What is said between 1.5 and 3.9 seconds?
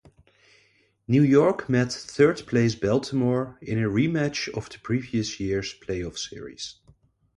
met third-place Baltimore in a